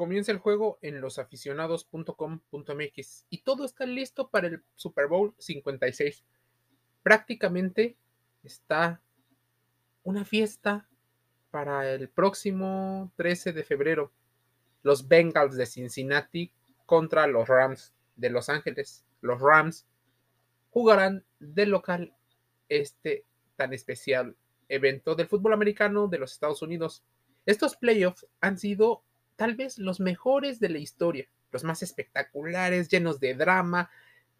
[0.00, 6.24] comienza el juego en losaficionados.com.mx y todo está listo para el Super Bowl 56.
[7.02, 7.98] Prácticamente
[8.42, 9.02] está
[10.02, 10.88] una fiesta
[11.50, 14.10] para el próximo 13 de febrero.
[14.82, 16.50] Los Bengals de Cincinnati
[16.86, 19.04] contra los Rams de Los Ángeles.
[19.20, 19.86] Los Rams
[20.70, 22.14] jugarán de local
[22.70, 23.26] este
[23.56, 24.34] tan especial
[24.66, 27.04] evento del fútbol americano de los Estados Unidos.
[27.44, 29.04] Estos playoffs han sido
[29.40, 33.90] tal vez los mejores de la historia, los más espectaculares, llenos de drama,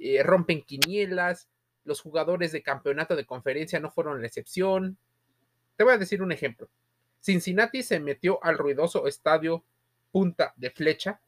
[0.00, 1.50] eh, rompen quinielas,
[1.84, 4.96] los jugadores de campeonato de conferencia no fueron la excepción.
[5.76, 6.70] Te voy a decir un ejemplo.
[7.20, 9.62] Cincinnati se metió al ruidoso estadio
[10.12, 11.20] Punta de Flecha,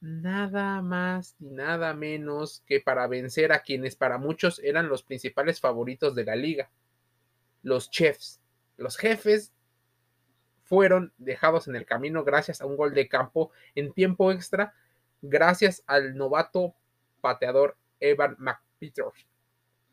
[0.00, 5.60] nada más ni nada menos que para vencer a quienes para muchos eran los principales
[5.60, 6.70] favoritos de la liga,
[7.62, 8.40] los Chefs,
[8.78, 9.52] los jefes
[10.68, 14.74] fueron dejados en el camino gracias a un gol de campo en tiempo extra,
[15.22, 16.74] gracias al novato
[17.22, 19.26] pateador Evan McPeters.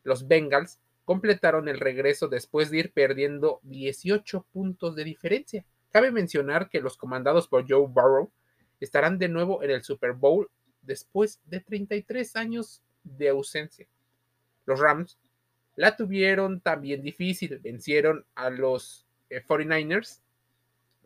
[0.04, 5.64] Los Bengals completaron el regreso después de ir perdiendo 18 puntos de diferencia.
[5.90, 8.30] Cabe mencionar que los comandados por Joe Burrow
[8.78, 10.50] estarán de nuevo en el Super Bowl
[10.82, 13.86] después de 33 años de ausencia.
[14.66, 15.18] Los Rams
[15.74, 20.25] la tuvieron también difícil, vencieron a los 49ers eh,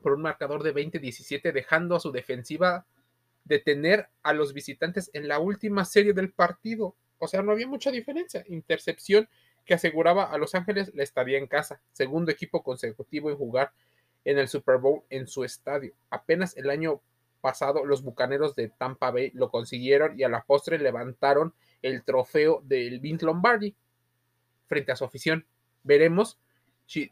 [0.00, 2.86] por un marcador de 20-17, dejando a su defensiva
[3.44, 6.94] detener a los visitantes en la última serie del partido.
[7.18, 8.44] O sea, no había mucha diferencia.
[8.46, 9.28] Intercepción
[9.64, 13.72] que aseguraba a Los Ángeles la estadía en casa, segundo equipo consecutivo en jugar
[14.24, 15.94] en el Super Bowl en su estadio.
[16.10, 17.00] Apenas el año
[17.40, 22.62] pasado los Bucaneros de Tampa Bay lo consiguieron y a la postre levantaron el trofeo
[22.64, 23.74] del Vince Lombardi
[24.66, 25.46] frente a su afición.
[25.82, 26.38] Veremos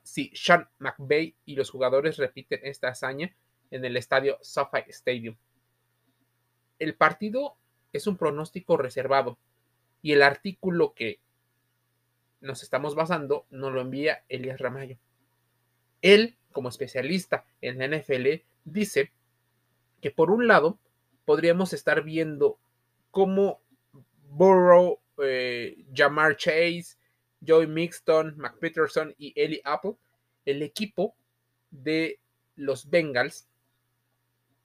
[0.03, 3.35] si Sean McVay y los jugadores repiten esta hazaña
[3.71, 5.37] en el estadio SoFi Stadium.
[6.81, 7.57] El partido
[7.93, 9.39] es un pronóstico reservado
[10.03, 11.21] y el artículo que
[12.41, 14.99] nos estamos basando nos lo envía Elias Ramayo.
[16.03, 19.13] Él, como especialista en la NFL, dice
[20.01, 20.79] que por un lado
[21.25, 22.59] podríamos estar viendo
[23.13, 23.61] cómo
[24.31, 26.98] Burrow, eh, Jamar Chase,
[27.47, 29.95] Joey Mixton, McPeterson y Ellie Apple,
[30.45, 31.15] el equipo
[31.71, 32.19] de
[32.57, 33.47] los Bengals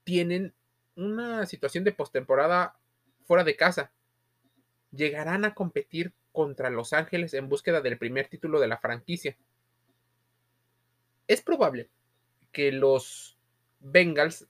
[0.04, 0.54] tienen
[0.96, 2.76] una situación de postemporada
[3.26, 3.92] fuera de casa.
[4.92, 9.38] Llegarán a competir contra Los Ángeles en búsqueda del primer título de la franquicia.
[11.28, 11.90] Es probable
[12.52, 13.38] que los
[13.80, 14.48] Bengals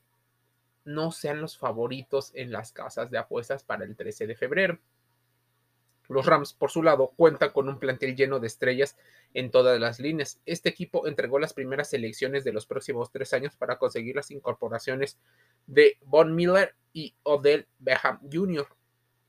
[0.86, 4.80] no sean los favoritos en las casas de apuestas para el 13 de febrero.
[6.14, 8.98] Los Rams, por su lado, cuentan con un plantel lleno de estrellas
[9.34, 10.40] en todas las líneas.
[10.46, 15.18] Este equipo entregó las primeras selecciones de los próximos tres años para conseguir las incorporaciones
[15.68, 18.68] de Von Miller y Odell Beham Jr.,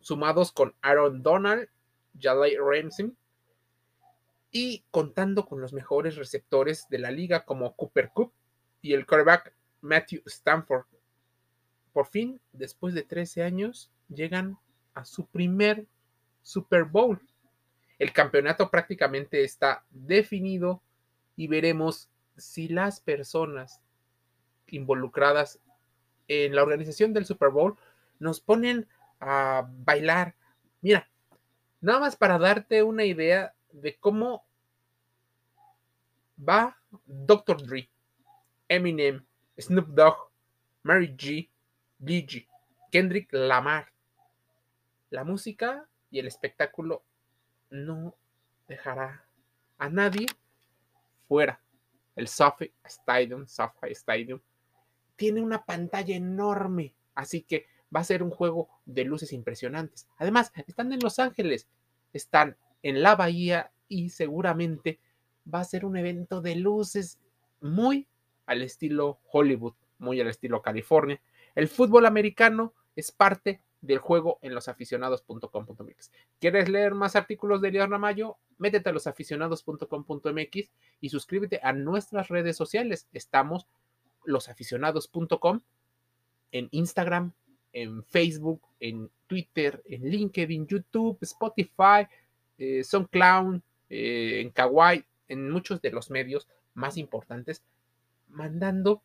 [0.00, 1.68] sumados con Aaron Donald,
[2.20, 3.12] Jalay Ramsey
[4.50, 8.32] y contando con los mejores receptores de la liga como Cooper Cook
[8.82, 10.84] y el quarterback Matthew Stanford.
[11.92, 14.58] Por fin, después de 13 años, llegan
[14.94, 15.86] a su primer
[16.44, 17.20] Super Bowl.
[17.98, 20.80] El campeonato prácticamente está definido
[21.34, 23.80] y veremos si las personas
[24.68, 25.58] involucradas
[26.28, 27.76] en la organización del Super Bowl
[28.18, 28.86] nos ponen
[29.20, 30.34] a bailar.
[30.80, 31.08] Mira,
[31.80, 34.44] nada más para darte una idea de cómo
[36.38, 36.76] va
[37.06, 37.62] Dr.
[37.66, 37.88] Dre,
[38.68, 39.24] Eminem,
[39.58, 40.30] Snoop Dogg,
[40.82, 41.48] Mary G,
[42.04, 42.46] Gigi,
[42.90, 43.90] Kendrick Lamar.
[45.10, 47.02] La música y el espectáculo
[47.70, 48.14] no
[48.68, 49.26] dejará
[49.78, 50.26] a nadie
[51.26, 51.60] fuera.
[52.14, 54.40] El SoFi Stadium, SoFi Stadium,
[55.16, 60.06] tiene una pantalla enorme, así que va a ser un juego de luces impresionantes.
[60.16, 61.66] Además, están en Los Ángeles,
[62.12, 65.00] están en la bahía y seguramente
[65.52, 67.18] va a ser un evento de luces
[67.60, 68.06] muy
[68.46, 71.20] al estilo Hollywood, muy al estilo California.
[71.56, 76.10] El fútbol americano es parte del juego en losaficionados.com.mx.
[76.40, 78.38] ¿Quieres leer más artículos de Elias Ramayo?
[78.56, 80.70] Métete a losaficionados.com.mx
[81.00, 83.08] y suscríbete a nuestras redes sociales.
[83.12, 83.66] Estamos
[84.24, 85.60] losaficionados.com
[86.52, 87.32] en Instagram,
[87.72, 92.08] en Facebook, en Twitter, en LinkedIn, YouTube, Spotify,
[92.56, 93.60] eh, SoundCloud,
[93.90, 97.62] eh, en Kawaii, en muchos de los medios más importantes,
[98.28, 99.02] mandando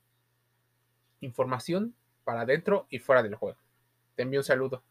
[1.20, 3.58] información para adentro y fuera del juego.
[4.20, 4.84] Te envío un saludo.